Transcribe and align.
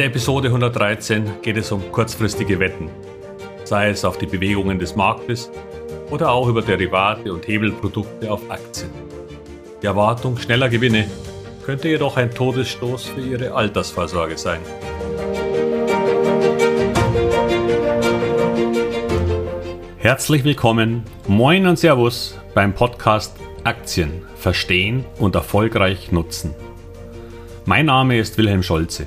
der 0.00 0.06
Episode 0.06 0.48
113 0.48 1.42
geht 1.42 1.58
es 1.58 1.70
um 1.70 1.92
kurzfristige 1.92 2.58
Wetten, 2.58 2.88
sei 3.64 3.90
es 3.90 4.02
auf 4.02 4.16
die 4.16 4.24
Bewegungen 4.24 4.78
des 4.78 4.96
Marktes 4.96 5.50
oder 6.08 6.30
auch 6.30 6.48
über 6.48 6.62
Derivate 6.62 7.30
und 7.30 7.46
Hebelprodukte 7.46 8.32
auf 8.32 8.40
Aktien. 8.50 8.88
Die 9.82 9.86
Erwartung 9.86 10.38
schneller 10.38 10.70
Gewinne 10.70 11.06
könnte 11.66 11.88
jedoch 11.88 12.16
ein 12.16 12.30
Todesstoß 12.30 13.04
für 13.04 13.20
Ihre 13.20 13.52
Altersvorsorge 13.52 14.38
sein. 14.38 14.60
Herzlich 19.98 20.44
willkommen, 20.44 21.04
moin 21.28 21.66
und 21.66 21.78
Servus 21.78 22.38
beim 22.54 22.72
Podcast 22.72 23.36
Aktien 23.64 24.22
verstehen 24.34 25.04
und 25.18 25.34
erfolgreich 25.34 26.10
nutzen. 26.10 26.54
Mein 27.66 27.84
Name 27.84 28.18
ist 28.18 28.38
Wilhelm 28.38 28.62
Scholze. 28.62 29.06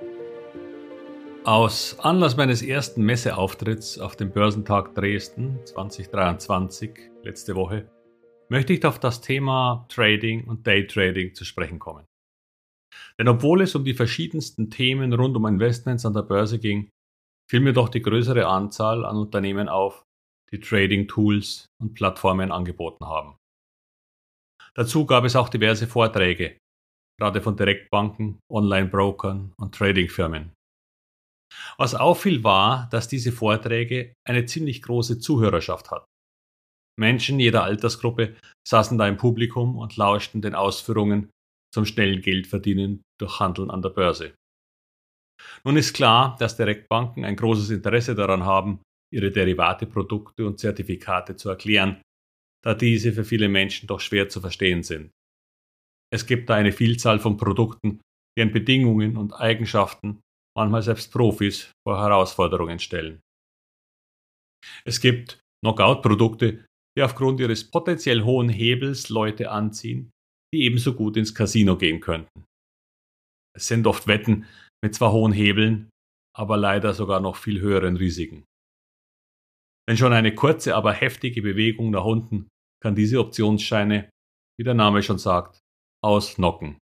Aus 1.43 1.97
Anlass 1.99 2.37
meines 2.37 2.61
ersten 2.61 3.01
Messeauftritts 3.01 3.97
auf 3.97 4.15
dem 4.15 4.31
Börsentag 4.31 4.93
Dresden 4.93 5.57
2023 5.65 6.91
letzte 7.23 7.55
Woche 7.55 7.89
möchte 8.47 8.73
ich 8.73 8.85
auf 8.85 8.99
das 8.99 9.21
Thema 9.21 9.87
Trading 9.89 10.47
und 10.47 10.67
Daytrading 10.67 11.33
zu 11.33 11.43
sprechen 11.43 11.79
kommen. 11.79 12.05
Denn 13.17 13.27
obwohl 13.27 13.61
es 13.63 13.73
um 13.73 13.83
die 13.83 13.95
verschiedensten 13.95 14.69
Themen 14.69 15.13
rund 15.13 15.35
um 15.35 15.47
Investments 15.47 16.05
an 16.05 16.13
der 16.13 16.21
Börse 16.21 16.59
ging, 16.59 16.91
fiel 17.49 17.61
mir 17.61 17.73
doch 17.73 17.89
die 17.89 18.03
größere 18.03 18.45
Anzahl 18.45 19.03
an 19.03 19.17
Unternehmen 19.17 19.67
auf, 19.67 20.03
die 20.51 20.59
Trading-Tools 20.59 21.65
und 21.81 21.95
Plattformen 21.95 22.51
angeboten 22.51 23.07
haben. 23.07 23.35
Dazu 24.75 25.07
gab 25.07 25.23
es 25.23 25.35
auch 25.35 25.49
diverse 25.49 25.87
Vorträge, 25.87 26.59
gerade 27.19 27.41
von 27.41 27.57
Direktbanken, 27.57 28.37
Online-Brokern 28.47 29.53
und 29.57 29.73
Tradingfirmen. 29.73 30.51
Was 31.77 31.95
auffiel 31.95 32.43
war, 32.43 32.87
dass 32.91 33.07
diese 33.07 33.31
Vorträge 33.31 34.13
eine 34.27 34.45
ziemlich 34.45 34.81
große 34.81 35.19
Zuhörerschaft 35.19 35.91
hatten. 35.91 36.05
Menschen 36.99 37.39
jeder 37.39 37.63
Altersgruppe 37.63 38.35
saßen 38.67 38.97
da 38.97 39.07
im 39.07 39.17
Publikum 39.17 39.77
und 39.77 39.97
lauschten 39.97 40.41
den 40.41 40.55
Ausführungen 40.55 41.29
zum 41.73 41.85
schnellen 41.85 42.21
Geldverdienen 42.21 43.01
durch 43.19 43.39
Handeln 43.39 43.71
an 43.71 43.81
der 43.81 43.89
Börse. 43.89 44.35
Nun 45.63 45.77
ist 45.77 45.93
klar, 45.93 46.35
dass 46.39 46.57
Direktbanken 46.57 47.25
ein 47.25 47.35
großes 47.35 47.69
Interesse 47.69 48.13
daran 48.13 48.45
haben, 48.45 48.81
ihre 49.13 49.31
Derivateprodukte 49.31 50.45
und 50.45 50.59
Zertifikate 50.59 51.35
zu 51.35 51.49
erklären, 51.49 52.01
da 52.63 52.73
diese 52.73 53.11
für 53.13 53.23
viele 53.23 53.49
Menschen 53.49 53.87
doch 53.87 53.99
schwer 53.99 54.29
zu 54.29 54.39
verstehen 54.39 54.83
sind. 54.83 55.11
Es 56.13 56.25
gibt 56.25 56.49
da 56.49 56.55
eine 56.55 56.71
Vielzahl 56.71 57.19
von 57.19 57.37
Produkten, 57.37 58.01
deren 58.37 58.51
Bedingungen 58.51 59.17
und 59.17 59.33
Eigenschaften 59.33 60.21
manchmal 60.57 60.81
selbst 60.81 61.11
Profis 61.11 61.71
vor 61.87 61.99
Herausforderungen 61.99 62.79
stellen. 62.79 63.21
Es 64.85 64.99
gibt 64.99 65.39
Knockout-Produkte, 65.63 66.65
die 66.97 67.03
aufgrund 67.03 67.39
ihres 67.39 67.69
potenziell 67.69 68.23
hohen 68.23 68.49
Hebels 68.49 69.09
Leute 69.09 69.51
anziehen, 69.51 70.11
die 70.53 70.63
ebenso 70.63 70.93
gut 70.93 71.17
ins 71.17 71.33
Casino 71.33 71.77
gehen 71.77 72.01
könnten. 72.01 72.45
Es 73.55 73.67
sind 73.67 73.87
oft 73.87 74.07
Wetten 74.07 74.45
mit 74.83 74.95
zwar 74.95 75.11
hohen 75.11 75.33
Hebeln, 75.33 75.89
aber 76.35 76.57
leider 76.57 76.93
sogar 76.93 77.19
noch 77.19 77.35
viel 77.35 77.59
höheren 77.59 77.97
Risiken. 77.97 78.45
Wenn 79.87 79.97
schon 79.97 80.13
eine 80.13 80.33
kurze, 80.35 80.75
aber 80.75 80.93
heftige 80.93 81.41
Bewegung 81.41 81.91
nach 81.91 82.05
unten 82.05 82.47
kann 82.81 82.95
diese 82.95 83.19
Optionsscheine, 83.19 84.09
wie 84.57 84.63
der 84.63 84.73
Name 84.73 85.03
schon 85.03 85.17
sagt, 85.17 85.59
ausnocken. 86.03 86.77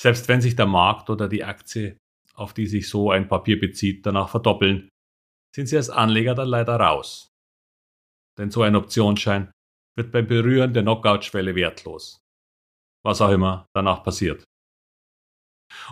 Selbst 0.00 0.28
wenn 0.28 0.40
sich 0.40 0.56
der 0.56 0.66
Markt 0.66 1.10
oder 1.10 1.28
die 1.28 1.44
Aktie 1.44 1.98
auf 2.34 2.54
die 2.54 2.66
sich 2.66 2.88
so 2.88 3.10
ein 3.10 3.28
Papier 3.28 3.58
bezieht, 3.58 4.06
danach 4.06 4.28
verdoppeln, 4.28 4.88
sind 5.54 5.66
Sie 5.66 5.76
als 5.76 5.90
Anleger 5.90 6.34
dann 6.34 6.48
leider 6.48 6.76
raus. 6.76 7.28
Denn 8.38 8.50
so 8.50 8.62
ein 8.62 8.76
Optionsschein 8.76 9.50
wird 9.96 10.12
beim 10.12 10.26
Berühren 10.26 10.72
der 10.72 10.82
Knockout-Schwelle 10.82 11.54
wertlos. 11.54 12.18
Was 13.04 13.20
auch 13.20 13.30
immer 13.30 13.66
danach 13.74 14.02
passiert. 14.02 14.44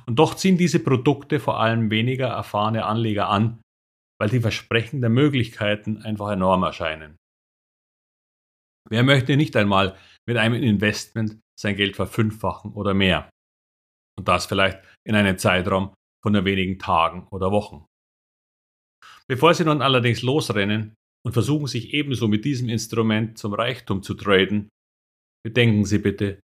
Und 0.07 0.17
doch 0.19 0.35
ziehen 0.35 0.57
diese 0.57 0.81
Produkte 0.81 1.41
vor 1.41 1.61
allem 1.61 1.91
weniger 1.91 2.29
erfahrene 2.29 2.85
Anleger 2.85 3.29
an, 3.29 3.61
weil 4.21 4.29
die 4.29 4.41
Versprechen 4.41 5.01
der 5.01 5.11
Möglichkeiten 5.11 6.03
einfach 6.03 6.31
enorm 6.31 6.63
erscheinen. 6.63 7.17
Wer 8.89 9.03
möchte 9.03 9.37
nicht 9.37 9.57
einmal 9.57 9.97
mit 10.27 10.37
einem 10.37 10.63
Investment 10.63 11.41
sein 11.59 11.77
Geld 11.77 11.97
verfünffachen 11.97 12.73
oder 12.73 12.95
mehr? 12.95 13.31
Und 14.19 14.29
das 14.29 14.47
vielleicht 14.47 14.83
in 15.07 15.15
einem 15.15 15.39
Zeitraum 15.39 15.95
von 16.23 16.33
nur 16.33 16.45
wenigen 16.45 16.79
Tagen 16.79 17.27
oder 17.29 17.51
Wochen. 17.51 17.87
Bevor 19.29 19.55
Sie 19.55 19.65
nun 19.65 19.83
allerdings 19.83 20.23
losrennen 20.23 20.95
und 21.25 21.33
versuchen 21.33 21.67
sich 21.67 21.95
ebenso 21.95 22.29
mit 22.29 22.45
diesem 22.45 22.69
Instrument 22.69 23.39
zum 23.39 23.55
Reichtum 23.55 24.03
zu 24.03 24.15
traden, 24.15 24.69
bedenken 25.45 25.85
Sie 25.85 25.99
bitte, 25.99 26.41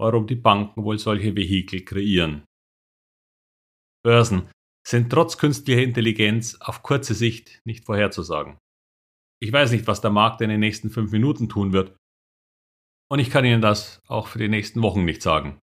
warum 0.00 0.26
die 0.26 0.36
Banken 0.36 0.84
wohl 0.84 0.98
solche 0.98 1.36
Vehikel 1.36 1.84
kreieren. 1.84 2.44
Börsen 4.04 4.50
sind 4.86 5.10
trotz 5.10 5.38
künstlicher 5.38 5.82
Intelligenz 5.82 6.60
auf 6.60 6.82
kurze 6.82 7.14
Sicht 7.14 7.60
nicht 7.64 7.84
vorherzusagen. 7.84 8.58
Ich 9.42 9.52
weiß 9.52 9.72
nicht, 9.72 9.86
was 9.86 10.00
der 10.00 10.10
Markt 10.10 10.40
in 10.40 10.48
den 10.48 10.60
nächsten 10.60 10.90
fünf 10.90 11.12
Minuten 11.12 11.48
tun 11.48 11.72
wird. 11.72 11.96
Und 13.10 13.18
ich 13.18 13.30
kann 13.30 13.44
Ihnen 13.44 13.60
das 13.60 14.00
auch 14.06 14.28
für 14.28 14.38
die 14.38 14.48
nächsten 14.48 14.82
Wochen 14.82 15.04
nicht 15.04 15.22
sagen. 15.22 15.58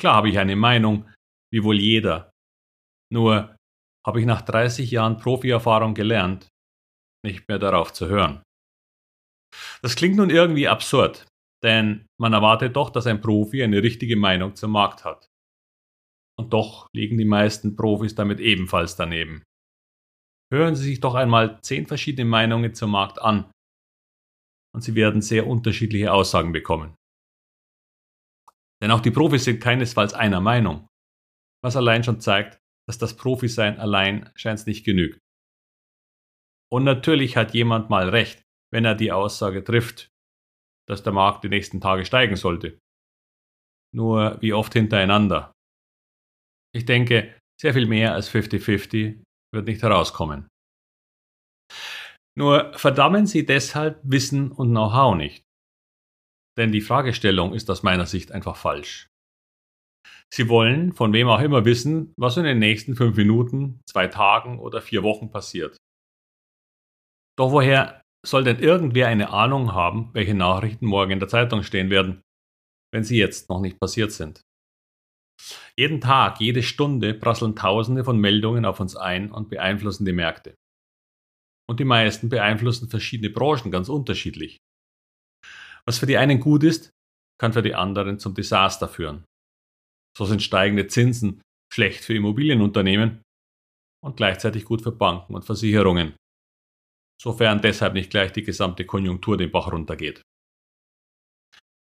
Klar 0.00 0.16
habe 0.16 0.28
ich 0.28 0.38
eine 0.38 0.56
Meinung, 0.56 1.08
wie 1.52 1.64
wohl 1.64 1.78
jeder, 1.78 2.27
nur 3.12 3.56
habe 4.06 4.20
ich 4.20 4.26
nach 4.26 4.42
30 4.42 4.90
Jahren 4.90 5.18
Profi-Erfahrung 5.18 5.94
gelernt, 5.94 6.48
nicht 7.24 7.48
mehr 7.48 7.58
darauf 7.58 7.92
zu 7.92 8.08
hören. 8.08 8.42
Das 9.82 9.96
klingt 9.96 10.16
nun 10.16 10.30
irgendwie 10.30 10.68
absurd, 10.68 11.26
denn 11.62 12.06
man 12.20 12.32
erwartet 12.32 12.76
doch, 12.76 12.90
dass 12.90 13.06
ein 13.06 13.20
Profi 13.20 13.62
eine 13.62 13.82
richtige 13.82 14.16
Meinung 14.16 14.54
zum 14.54 14.72
Markt 14.72 15.04
hat. 15.04 15.28
Und 16.38 16.52
doch 16.52 16.86
liegen 16.94 17.18
die 17.18 17.24
meisten 17.24 17.74
Profis 17.76 18.14
damit 18.14 18.40
ebenfalls 18.40 18.96
daneben. 18.96 19.42
Hören 20.52 20.76
Sie 20.76 20.84
sich 20.84 21.00
doch 21.00 21.14
einmal 21.14 21.60
zehn 21.62 21.86
verschiedene 21.86 22.28
Meinungen 22.28 22.74
zum 22.74 22.92
Markt 22.92 23.20
an 23.20 23.50
und 24.74 24.82
Sie 24.82 24.94
werden 24.94 25.20
sehr 25.20 25.46
unterschiedliche 25.46 26.12
Aussagen 26.12 26.52
bekommen. 26.52 26.94
Denn 28.80 28.92
auch 28.92 29.00
die 29.00 29.10
Profis 29.10 29.44
sind 29.44 29.60
keinesfalls 29.60 30.14
einer 30.14 30.40
Meinung, 30.40 30.86
was 31.64 31.76
allein 31.76 32.04
schon 32.04 32.20
zeigt, 32.20 32.57
dass 32.88 32.96
das 32.96 33.16
Profisein 33.16 33.78
allein 33.78 34.30
scheint 34.34 34.66
nicht 34.66 34.84
genügt. 34.84 35.20
Und 36.72 36.84
natürlich 36.84 37.36
hat 37.36 37.52
jemand 37.52 37.90
mal 37.90 38.08
recht, 38.08 38.42
wenn 38.72 38.84
er 38.84 38.94
die 38.94 39.12
Aussage 39.12 39.62
trifft, 39.62 40.08
dass 40.88 41.02
der 41.02 41.12
Markt 41.12 41.44
die 41.44 41.50
nächsten 41.50 41.80
Tage 41.80 42.06
steigen 42.06 42.36
sollte. 42.36 42.78
Nur 43.94 44.40
wie 44.40 44.54
oft 44.54 44.72
hintereinander. 44.72 45.52
Ich 46.74 46.86
denke, 46.86 47.38
sehr 47.60 47.74
viel 47.74 47.86
mehr 47.86 48.14
als 48.14 48.30
50-50 48.30 49.22
wird 49.52 49.66
nicht 49.66 49.82
herauskommen. 49.82 50.48
Nur 52.38 52.72
verdammen 52.74 53.26
Sie 53.26 53.44
deshalb 53.44 54.00
Wissen 54.02 54.52
und 54.52 54.70
Know-how 54.70 55.16
nicht. 55.16 55.44
Denn 56.56 56.72
die 56.72 56.80
Fragestellung 56.80 57.52
ist 57.52 57.68
aus 57.70 57.82
meiner 57.82 58.06
Sicht 58.06 58.32
einfach 58.32 58.56
falsch. 58.56 59.07
Sie 60.32 60.48
wollen 60.48 60.92
von 60.92 61.12
wem 61.12 61.28
auch 61.28 61.40
immer 61.40 61.64
wissen, 61.64 62.12
was 62.18 62.36
in 62.36 62.44
den 62.44 62.58
nächsten 62.58 62.94
fünf 62.94 63.16
Minuten, 63.16 63.80
zwei 63.88 64.08
Tagen 64.08 64.58
oder 64.58 64.82
vier 64.82 65.02
Wochen 65.02 65.30
passiert. 65.30 65.76
Doch 67.38 67.52
woher 67.52 68.02
soll 68.26 68.44
denn 68.44 68.58
irgendwer 68.58 69.08
eine 69.08 69.30
Ahnung 69.30 69.72
haben, 69.72 70.10
welche 70.12 70.34
Nachrichten 70.34 70.86
morgen 70.86 71.12
in 71.12 71.20
der 71.20 71.28
Zeitung 71.28 71.62
stehen 71.62 71.88
werden, 71.88 72.20
wenn 72.92 73.04
sie 73.04 73.16
jetzt 73.16 73.48
noch 73.48 73.60
nicht 73.60 73.80
passiert 73.80 74.12
sind? 74.12 74.42
Jeden 75.78 76.00
Tag, 76.00 76.40
jede 76.40 76.62
Stunde 76.62 77.14
prasseln 77.14 77.54
Tausende 77.54 78.04
von 78.04 78.18
Meldungen 78.18 78.64
auf 78.64 78.80
uns 78.80 78.96
ein 78.96 79.30
und 79.30 79.48
beeinflussen 79.48 80.04
die 80.04 80.12
Märkte. 80.12 80.56
Und 81.70 81.80
die 81.80 81.84
meisten 81.84 82.28
beeinflussen 82.28 82.88
verschiedene 82.88 83.30
Branchen 83.30 83.70
ganz 83.70 83.88
unterschiedlich. 83.88 84.58
Was 85.86 85.98
für 85.98 86.06
die 86.06 86.16
einen 86.16 86.40
gut 86.40 86.64
ist, 86.64 86.90
kann 87.40 87.52
für 87.52 87.62
die 87.62 87.74
anderen 87.74 88.18
zum 88.18 88.34
Desaster 88.34 88.88
führen. 88.88 89.24
So 90.18 90.24
sind 90.24 90.42
steigende 90.42 90.88
Zinsen 90.88 91.40
schlecht 91.72 92.04
für 92.04 92.14
Immobilienunternehmen 92.14 93.22
und 94.04 94.16
gleichzeitig 94.16 94.64
gut 94.64 94.82
für 94.82 94.90
Banken 94.90 95.34
und 95.34 95.44
Versicherungen. 95.44 96.16
sofern 97.20 97.60
deshalb 97.60 97.94
nicht 97.94 98.10
gleich 98.10 98.32
die 98.32 98.44
gesamte 98.44 98.84
Konjunktur 98.86 99.36
den 99.36 99.50
Bach 99.50 99.72
runtergeht. 99.72 100.22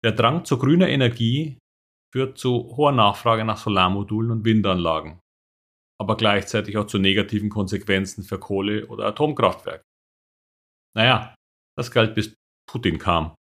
Der 0.03 0.11
Drang 0.11 0.45
zu 0.45 0.57
grüner 0.57 0.89
Energie 0.89 1.57
führt 2.13 2.37
zu 2.37 2.75
hoher 2.75 2.91
Nachfrage 2.91 3.45
nach 3.45 3.57
Solarmodulen 3.57 4.31
und 4.31 4.45
Windanlagen, 4.45 5.19
aber 5.99 6.17
gleichzeitig 6.17 6.77
auch 6.77 6.87
zu 6.87 6.99
negativen 6.99 7.49
Konsequenzen 7.49 8.23
für 8.23 8.39
Kohle- 8.39 8.87
oder 8.87 9.05
Atomkraftwerke. 9.05 9.83
Naja, 10.97 11.35
das 11.77 11.91
galt 11.91 12.15
bis 12.15 12.35
Putin 12.69 12.97
kam 12.97 13.35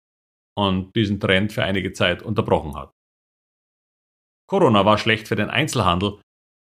und 0.58 0.94
diesen 0.96 1.20
Trend 1.20 1.52
für 1.52 1.62
einige 1.62 1.92
Zeit 1.92 2.22
unterbrochen 2.22 2.74
hat. 2.74 2.95
Corona 4.48 4.84
war 4.84 4.98
schlecht 4.98 5.28
für 5.28 5.36
den 5.36 5.50
Einzelhandel, 5.50 6.20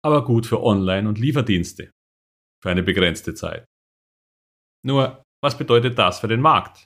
aber 0.04 0.24
gut 0.24 0.46
für 0.46 0.62
Online- 0.62 1.08
und 1.08 1.20
Lieferdienste 1.20 1.92
für 2.64 2.70
eine 2.70 2.84
begrenzte 2.84 3.34
Zeit. 3.34 3.66
Nur, 4.86 5.24
was 5.44 5.58
bedeutet 5.58 5.98
das 5.98 6.20
für 6.20 6.28
den 6.28 6.42
Markt? 6.42 6.86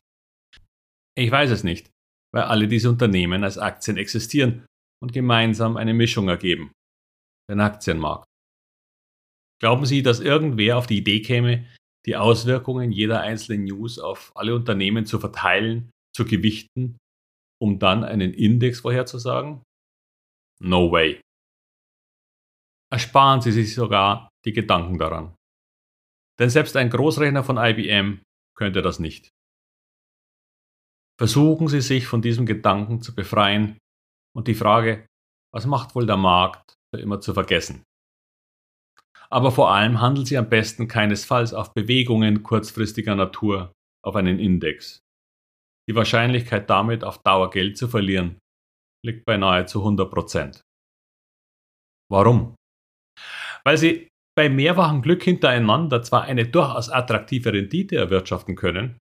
Ich 1.18 1.30
weiß 1.30 1.51
es 1.51 1.63
nicht, 1.63 1.92
weil 2.33 2.44
alle 2.44 2.68
diese 2.68 2.89
Unternehmen 2.89 3.44
als 3.44 3.57
Aktien 3.57 3.98
existieren 3.98 4.66
und 5.01 5.13
gemeinsam 5.13 5.78
eine 5.78 5.94
Mischung 5.94 6.30
ergeben. 6.30 6.72
Den 7.50 7.60
Aktienmarkt. 7.60 8.25
Glauben 9.62 9.86
Sie, 9.86 10.01
dass 10.01 10.19
irgendwer 10.19 10.78
auf 10.78 10.88
die 10.88 10.98
Idee 10.98 11.22
käme, 11.22 11.68
die 12.07 12.16
Auswirkungen 12.16 12.92
jeder 12.92 13.22
einzelnen 13.22 13.66
News 13.66 14.00
auf 14.00 14.31
alle 14.36 14.56
Unternehmen 14.56 15.06
zu 15.06 15.19
verteilen, 15.19 15.92
zu 16.16 16.25
gewichten, 16.25 16.98
um 17.62 17.78
dann 17.78 18.04
einen 18.04 18.33
Index 18.33 18.80
vorherzusagen? 18.80 19.62
No 20.63 20.92
way. 20.92 21.19
Ersparen 22.94 23.42
Sie 23.42 23.52
sich 23.52 23.74
sogar 23.74 24.30
die 24.46 24.54
Gedanken 24.54 25.00
daran. 25.00 25.36
Denn 26.40 26.52
selbst 26.52 26.78
ein 26.78 26.92
Großrechner 26.92 27.44
von 27.44 27.58
IBM 27.58 28.22
könnte 28.56 28.84
das 28.84 29.00
nicht. 29.00 29.31
Versuchen 31.19 31.68
Sie 31.68 31.81
sich 31.81 32.06
von 32.06 32.22
diesem 32.22 32.46
Gedanken 32.46 33.02
zu 33.02 33.16
befreien 33.16 33.80
und 34.36 34.48
die 34.48 34.54
Frage, 34.54 35.08
was 35.52 35.66
macht 35.66 35.96
wohl 35.96 36.06
der 36.06 36.18
Markt, 36.18 36.75
für 36.94 37.02
immer 37.02 37.22
zu 37.22 37.34
vergessen. 37.34 37.84
Aber 39.31 39.52
vor 39.52 39.72
allem 39.72 40.00
handeln 40.00 40.25
Sie 40.25 40.38
am 40.38 40.50
besten 40.50 40.88
keinesfalls 40.88 41.56
auf 41.56 41.74
Bewegungen 41.74 42.44
kurzfristiger 42.44 43.16
Natur 43.16 43.72
auf 44.06 44.16
einen 44.16 44.38
Index. 44.38 45.00
Die 45.90 45.96
Wahrscheinlichkeit 45.96 46.69
damit 46.69 47.04
auf 47.04 47.18
Dauer 47.24 47.50
Geld 47.50 47.78
zu 47.78 47.88
verlieren 47.88 48.41
liegt 49.06 49.25
bei 49.25 49.38
nahezu 49.38 49.80
100 49.80 50.12
Prozent. 50.12 50.62
Warum? 52.12 52.56
Weil 53.63 53.77
Sie 53.77 54.07
bei 54.38 54.50
mehrfachem 54.50 55.01
Glück 55.01 55.24
hintereinander 55.24 56.03
zwar 56.03 56.24
eine 56.24 56.48
durchaus 56.48 56.89
attraktive 56.89 57.53
Rendite 57.53 57.98
erwirtschaften 57.98 58.56
können, 58.56 58.98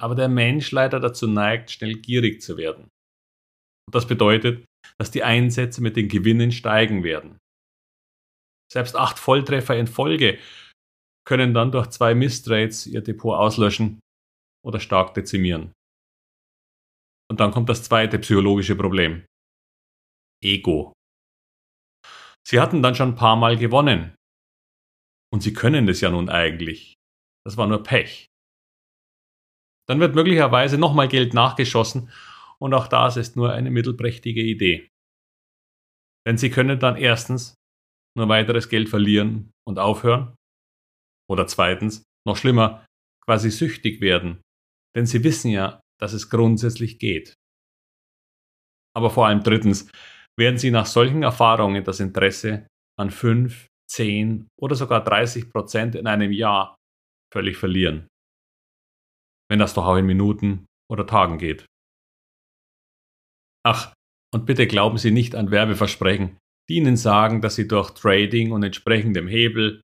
aber 0.00 0.14
der 0.14 0.28
Mensch 0.28 0.70
leider 0.72 1.00
dazu 1.00 1.26
neigt, 1.26 1.70
schnell 1.70 1.94
gierig 1.94 2.40
zu 2.40 2.56
werden. 2.56 2.84
Und 3.86 3.94
das 3.94 4.06
bedeutet, 4.06 4.64
dass 4.98 5.10
die 5.10 5.22
Einsätze 5.22 5.82
mit 5.82 5.96
den 5.96 6.08
Gewinnen 6.08 6.52
steigen 6.52 7.04
werden. 7.04 7.38
Selbst 8.72 8.96
acht 8.96 9.18
Volltreffer 9.18 9.76
in 9.76 9.86
Folge 9.86 10.38
können 11.26 11.54
dann 11.54 11.72
durch 11.72 11.88
zwei 11.88 12.14
Misstrades 12.14 12.86
ihr 12.86 13.02
Depot 13.02 13.36
auslöschen 13.36 14.00
oder 14.64 14.80
stark 14.80 15.14
dezimieren. 15.14 15.72
Und 17.30 17.38
dann 17.38 17.52
kommt 17.52 17.68
das 17.68 17.84
zweite 17.84 18.18
psychologische 18.18 18.74
Problem. 18.74 19.24
Ego. 20.42 20.92
Sie 22.44 22.58
hatten 22.58 22.82
dann 22.82 22.96
schon 22.96 23.10
ein 23.10 23.14
paar 23.14 23.36
Mal 23.36 23.56
gewonnen. 23.56 24.16
Und 25.32 25.42
sie 25.42 25.52
können 25.52 25.86
das 25.86 26.00
ja 26.00 26.10
nun 26.10 26.28
eigentlich. 26.28 26.94
Das 27.46 27.56
war 27.56 27.68
nur 27.68 27.84
Pech. 27.84 28.26
Dann 29.88 30.00
wird 30.00 30.16
möglicherweise 30.16 30.76
nochmal 30.76 31.06
Geld 31.06 31.32
nachgeschossen 31.32 32.10
und 32.58 32.74
auch 32.74 32.88
das 32.88 33.16
ist 33.16 33.36
nur 33.36 33.52
eine 33.52 33.70
mittelprächtige 33.70 34.42
Idee. 34.42 34.88
Denn 36.26 36.36
sie 36.36 36.50
können 36.50 36.80
dann 36.80 36.96
erstens 36.96 37.54
nur 38.16 38.28
weiteres 38.28 38.68
Geld 38.68 38.88
verlieren 38.88 39.52
und 39.66 39.78
aufhören. 39.78 40.34
Oder 41.30 41.46
zweitens, 41.46 42.02
noch 42.26 42.36
schlimmer, 42.36 42.84
quasi 43.24 43.50
süchtig 43.50 44.00
werden. 44.00 44.42
Denn 44.96 45.06
sie 45.06 45.22
wissen 45.22 45.50
ja, 45.50 45.80
dass 46.00 46.12
es 46.12 46.30
grundsätzlich 46.30 46.98
geht. 46.98 47.34
Aber 48.96 49.10
vor 49.10 49.26
allem 49.26 49.42
drittens 49.42 49.90
werden 50.38 50.58
sie 50.58 50.70
nach 50.70 50.86
solchen 50.86 51.22
Erfahrungen 51.22 51.84
das 51.84 52.00
Interesse 52.00 52.66
an 52.98 53.10
5, 53.10 53.68
10 53.90 54.48
oder 54.60 54.74
sogar 54.74 55.04
30 55.04 55.50
Prozent 55.50 55.94
in 55.94 56.06
einem 56.06 56.32
Jahr 56.32 56.76
völlig 57.32 57.56
verlieren. 57.56 58.08
Wenn 59.50 59.58
das 59.58 59.74
doch 59.74 59.86
auch 59.86 59.96
in 59.96 60.06
Minuten 60.06 60.66
oder 60.90 61.06
Tagen 61.06 61.38
geht. 61.38 61.66
Ach, 63.64 63.92
und 64.32 64.46
bitte 64.46 64.66
glauben 64.66 64.96
Sie 64.96 65.10
nicht 65.10 65.34
an 65.34 65.50
Werbeversprechen, 65.50 66.38
die 66.68 66.76
Ihnen 66.76 66.96
sagen, 66.96 67.42
dass 67.42 67.56
Sie 67.56 67.66
durch 67.66 67.90
Trading 67.90 68.52
und 68.52 68.62
entsprechendem 68.62 69.26
Hebel 69.28 69.82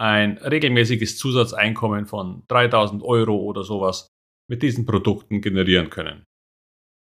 ein 0.00 0.38
regelmäßiges 0.38 1.16
Zusatzeinkommen 1.16 2.06
von 2.06 2.44
3000 2.48 3.02
Euro 3.02 3.36
oder 3.36 3.62
sowas 3.62 4.08
mit 4.50 4.62
diesen 4.62 4.86
Produkten 4.86 5.40
generieren 5.40 5.90
können. 5.90 6.24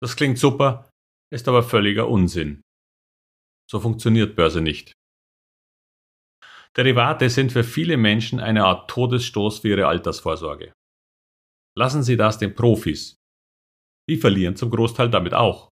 Das 0.02 0.16
klingt 0.16 0.38
super, 0.38 0.90
ist 1.32 1.48
aber 1.48 1.62
völliger 1.62 2.08
Unsinn. 2.08 2.62
So 3.70 3.80
funktioniert 3.80 4.36
Börse 4.36 4.60
nicht. 4.60 4.92
Derivate 6.76 7.28
sind 7.28 7.52
für 7.52 7.64
viele 7.64 7.96
Menschen 7.96 8.40
eine 8.40 8.64
Art 8.64 8.90
Todesstoß 8.90 9.60
für 9.60 9.68
ihre 9.68 9.86
Altersvorsorge. 9.86 10.72
Lassen 11.76 12.02
Sie 12.02 12.16
das 12.16 12.38
den 12.38 12.54
Profis. 12.54 13.16
Die 14.08 14.16
verlieren 14.16 14.56
zum 14.56 14.70
Großteil 14.70 15.10
damit 15.10 15.34
auch. 15.34 15.68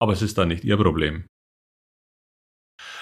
Aber 0.00 0.12
es 0.12 0.22
ist 0.22 0.38
dann 0.38 0.48
nicht 0.48 0.64
Ihr 0.64 0.76
Problem. 0.76 1.26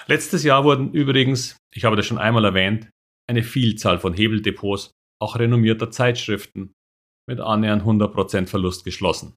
Letztes 0.07 0.43
Jahr 0.43 0.63
wurden 0.63 0.93
übrigens, 0.93 1.57
ich 1.73 1.85
habe 1.85 1.95
das 1.95 2.05
schon 2.05 2.17
einmal 2.17 2.45
erwähnt, 2.45 2.89
eine 3.29 3.43
Vielzahl 3.43 3.99
von 3.99 4.13
Hebeldepots, 4.13 4.91
auch 5.21 5.37
renommierter 5.37 5.91
Zeitschriften, 5.91 6.73
mit 7.27 7.39
annähernd 7.39 7.83
100% 7.83 8.47
Verlust 8.47 8.83
geschlossen. 8.83 9.35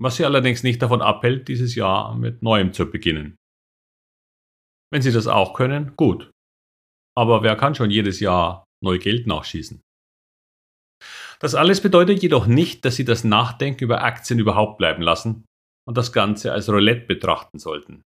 Was 0.00 0.16
Sie 0.16 0.24
allerdings 0.24 0.62
nicht 0.62 0.82
davon 0.82 1.02
abhält, 1.02 1.48
dieses 1.48 1.74
Jahr 1.74 2.16
mit 2.16 2.42
Neuem 2.42 2.72
zu 2.72 2.90
beginnen. 2.90 3.36
Wenn 4.92 5.02
Sie 5.02 5.12
das 5.12 5.26
auch 5.26 5.54
können, 5.54 5.96
gut. 5.96 6.30
Aber 7.16 7.42
wer 7.42 7.56
kann 7.56 7.74
schon 7.74 7.90
jedes 7.90 8.20
Jahr 8.20 8.64
neu 8.82 8.98
Geld 8.98 9.26
nachschießen? 9.26 9.80
Das 11.40 11.54
alles 11.54 11.80
bedeutet 11.80 12.22
jedoch 12.22 12.46
nicht, 12.46 12.84
dass 12.84 12.96
Sie 12.96 13.04
das 13.04 13.24
Nachdenken 13.24 13.84
über 13.84 14.02
Aktien 14.02 14.38
überhaupt 14.38 14.78
bleiben 14.78 15.02
lassen 15.02 15.44
und 15.86 15.96
das 15.96 16.12
Ganze 16.12 16.52
als 16.52 16.68
Roulette 16.68 17.06
betrachten 17.06 17.58
sollten. 17.58 18.02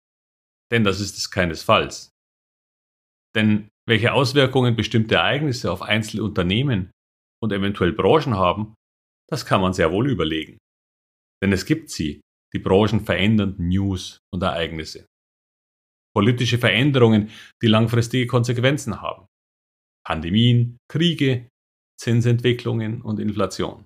Denn 0.71 0.83
das 0.83 0.99
ist 0.99 1.17
es 1.17 1.29
keinesfalls. 1.31 2.09
Denn 3.35 3.69
welche 3.87 4.13
Auswirkungen 4.13 4.75
bestimmte 4.75 5.15
Ereignisse 5.15 5.71
auf 5.71 5.81
einzelne 5.81 6.23
Unternehmen 6.23 6.91
und 7.41 7.51
eventuell 7.51 7.93
Branchen 7.93 8.35
haben, 8.35 8.73
das 9.29 9.45
kann 9.45 9.61
man 9.61 9.73
sehr 9.73 9.91
wohl 9.91 10.09
überlegen. 10.09 10.57
Denn 11.43 11.51
es 11.51 11.65
gibt 11.65 11.89
sie, 11.89 12.21
die 12.53 12.59
branchenverändernden 12.59 13.67
News 13.67 14.19
und 14.33 14.41
Ereignisse 14.41 15.05
politische 16.17 16.57
Veränderungen, 16.57 17.29
die 17.61 17.67
langfristige 17.67 18.25
Konsequenzen 18.25 19.03
haben. 19.03 19.27
Pandemien, 20.03 20.77
Kriege, 20.91 21.47
Zinsentwicklungen 22.01 23.03
und 23.03 23.19
Inflation. 23.19 23.85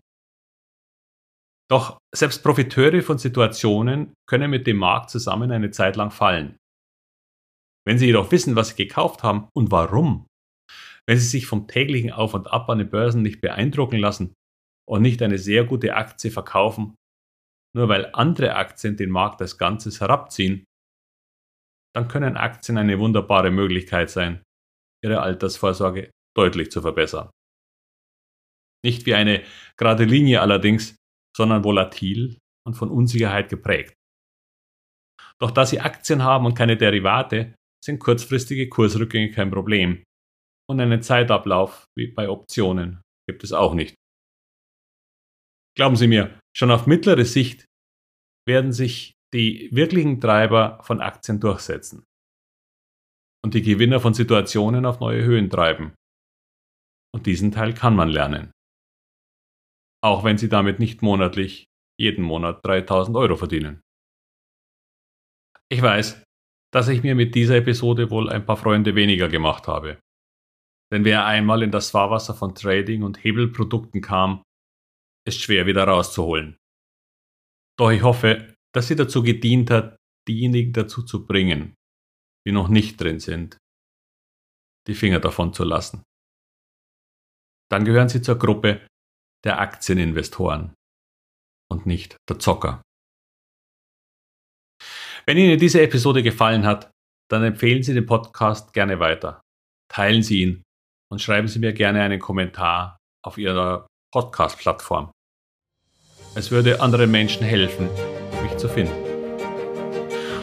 Doch 1.70 1.98
selbst 2.16 2.42
Profiteure 2.42 3.02
von 3.02 3.18
Situationen 3.18 4.14
können 4.30 4.50
mit 4.50 4.66
dem 4.66 4.78
Markt 4.78 5.10
zusammen 5.10 5.52
eine 5.52 5.72
Zeit 5.72 5.98
lang 5.98 6.10
fallen. 6.10 6.56
Wenn 7.86 7.98
sie 7.98 8.06
jedoch 8.06 8.32
wissen, 8.32 8.56
was 8.56 8.70
sie 8.70 8.88
gekauft 8.88 9.24
haben 9.24 9.50
und 9.54 9.70
warum, 9.70 10.26
wenn 11.08 11.18
sie 11.18 11.28
sich 11.28 11.46
vom 11.46 11.68
täglichen 11.68 12.12
Auf 12.12 12.34
und 12.34 12.48
Ab 12.48 12.70
an 12.70 12.80
den 12.80 12.90
Börsen 12.90 13.22
nicht 13.22 13.42
beeindrucken 13.42 13.98
lassen 13.98 14.34
und 14.88 15.02
nicht 15.02 15.22
eine 15.22 15.38
sehr 15.38 15.64
gute 15.64 15.96
Aktie 15.96 16.32
verkaufen, 16.32 16.96
nur 17.76 17.90
weil 17.90 18.10
andere 18.14 18.56
Aktien 18.56 18.98
den 18.98 19.10
Markt 19.10 19.42
als 19.42 19.58
Ganzes 19.58 20.02
herabziehen, 20.02 20.66
dann 21.96 22.08
können 22.08 22.38
Aktien 22.38 22.78
eine 22.78 23.00
wunderbare 23.00 23.52
Möglichkeit 23.52 24.10
sein, 24.10 24.44
Ihre 25.04 25.22
Altersvorsorge 25.22 26.12
deutlich 26.36 26.72
zu 26.72 26.82
verbessern. 26.82 27.30
Nicht 28.86 29.06
wie 29.06 29.16
eine 29.16 29.44
gerade 29.78 30.06
Linie 30.06 30.42
allerdings, 30.42 30.96
sondern 31.36 31.64
volatil 31.64 32.38
und 32.66 32.76
von 32.76 32.90
Unsicherheit 32.90 33.50
geprägt. 33.50 33.94
Doch 35.40 35.52
da 35.52 35.66
Sie 35.66 35.80
Aktien 35.80 36.24
haben 36.24 36.46
und 36.46 36.56
keine 36.56 36.78
Derivate, 36.78 37.56
sind 37.84 38.00
kurzfristige 38.00 38.70
Kursrückgänge 38.70 39.32
kein 39.32 39.50
Problem. 39.50 40.04
Und 40.72 40.80
einen 40.80 41.02
Zeitablauf 41.02 41.90
wie 41.98 42.08
bei 42.08 42.30
Optionen 42.30 43.02
gibt 43.28 43.44
es 43.44 43.52
auch 43.52 43.74
nicht. 43.74 43.94
Glauben 45.76 45.98
Sie 45.98 46.08
mir, 46.08 46.40
schon 46.56 46.72
auf 46.72 46.88
mittlere 46.88 47.26
Sicht 47.26 47.66
werden 48.48 48.72
sich 48.72 49.12
die 49.34 49.68
wirklichen 49.74 50.22
Treiber 50.22 50.80
von 50.84 51.02
Aktien 51.02 51.42
durchsetzen 51.42 52.06
und 53.44 53.54
die 53.54 53.64
Gewinner 53.64 54.00
von 54.00 54.14
Situationen 54.14 54.86
auf 54.86 55.02
neue 55.02 55.26
Höhen 55.26 55.50
treiben. 55.50 55.94
Und 57.14 57.26
diesen 57.26 57.52
Teil 57.52 57.74
kann 57.74 57.94
man 57.94 58.08
lernen. 58.08 58.54
Auch 60.02 60.24
wenn 60.24 60.38
Sie 60.38 60.48
damit 60.48 60.80
nicht 60.80 61.02
monatlich 61.02 61.66
jeden 62.00 62.24
Monat 62.24 62.66
3000 62.66 63.18
Euro 63.18 63.36
verdienen. 63.36 63.82
Ich 65.70 65.82
weiß, 65.82 66.24
dass 66.74 66.88
ich 66.88 67.04
mir 67.04 67.16
mit 67.16 67.36
dieser 67.36 67.58
Episode 67.58 68.10
wohl 68.10 68.30
ein 68.30 68.46
paar 68.46 68.56
Freunde 68.56 68.96
weniger 68.96 69.28
gemacht 69.28 69.68
habe. 69.68 70.00
Denn 70.92 71.06
wer 71.06 71.26
einmal 71.26 71.64
in 71.64 71.72
das 71.72 71.92
Fahrwasser 71.92 72.36
von 72.36 72.54
Trading 72.54 73.04
und 73.04 73.24
Hebelprodukten 73.24 74.02
kam, 74.02 74.44
ist 75.26 75.40
schwer 75.40 75.66
wieder 75.66 75.86
rauszuholen. 75.86 76.58
Doch 77.80 77.92
ich 77.92 78.04
hoffe, 78.04 78.54
dass 78.74 78.88
sie 78.88 78.96
dazu 78.96 79.24
gedient 79.24 79.72
hat, 79.72 79.96
diejenigen 80.28 80.74
dazu 80.74 81.04
zu 81.04 81.26
bringen, 81.26 81.76
die 82.46 82.52
noch 82.52 82.68
nicht 82.68 83.00
drin 83.00 83.20
sind, 83.20 83.58
die 84.88 84.96
Finger 84.96 85.20
davon 85.20 85.54
zu 85.54 85.64
lassen. 85.64 86.04
Dann 87.72 87.86
gehören 87.86 88.10
sie 88.10 88.22
zur 88.22 88.38
Gruppe 88.38 88.86
der 89.46 89.60
Aktieninvestoren 89.60 90.74
und 91.72 91.86
nicht 91.86 92.18
der 92.30 92.40
Zocker. 92.40 92.82
Wenn 95.26 95.38
Ihnen 95.38 95.60
diese 95.60 95.82
Episode 95.82 96.24
gefallen 96.24 96.66
hat, 96.66 96.92
dann 97.30 97.44
empfehlen 97.44 97.84
Sie 97.84 97.94
den 97.94 98.06
Podcast 98.06 98.74
gerne 98.74 99.00
weiter. 99.00 99.42
Teilen 99.90 100.24
Sie 100.24 100.42
ihn 100.42 100.64
und 101.12 101.22
schreiben 101.22 101.48
Sie 101.48 101.60
mir 101.60 101.74
gerne 101.74 102.02
einen 102.02 102.20
Kommentar 102.20 102.98
auf 103.24 103.38
Ihrer 103.38 103.86
Podcast-Plattform. 104.14 105.12
Es 106.36 106.50
würde 106.50 106.80
anderen 106.80 107.12
Menschen 107.12 107.44
helfen, 107.44 107.90
mich 108.42 108.56
zu 108.58 108.70
finden. 108.70 108.94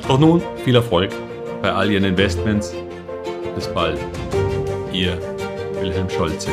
Doch 0.07 0.19
nun 0.19 0.43
viel 0.65 0.75
Erfolg 0.75 1.11
bei 1.63 1.73
all 1.73 1.91
Ihren 1.91 2.05
Investments. 2.05 2.75
Bis 3.55 3.67
bald. 3.69 3.99
Ihr 4.93 5.19
Wilhelm 5.81 6.09
Scholze. 6.11 6.51